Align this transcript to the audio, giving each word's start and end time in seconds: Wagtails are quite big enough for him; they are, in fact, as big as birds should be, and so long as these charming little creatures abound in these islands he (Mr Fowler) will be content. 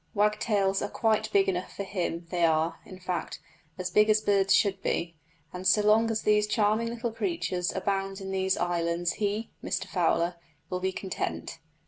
Wagtails 0.15 0.81
are 0.81 0.89
quite 0.89 1.31
big 1.31 1.47
enough 1.47 1.75
for 1.75 1.83
him; 1.83 2.25
they 2.31 2.43
are, 2.43 2.79
in 2.87 2.97
fact, 2.99 3.39
as 3.77 3.91
big 3.91 4.09
as 4.09 4.19
birds 4.19 4.51
should 4.51 4.81
be, 4.81 5.15
and 5.53 5.67
so 5.67 5.83
long 5.83 6.09
as 6.09 6.23
these 6.23 6.47
charming 6.47 6.87
little 6.87 7.11
creatures 7.11 7.71
abound 7.75 8.19
in 8.19 8.31
these 8.31 8.57
islands 8.57 9.13
he 9.21 9.51
(Mr 9.63 9.85
Fowler) 9.85 10.37
will 10.71 10.79
be 10.79 10.91
content. 10.91 11.59